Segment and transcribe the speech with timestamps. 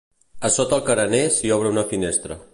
[0.47, 2.45] A sota el carener s'hi obre una finestra.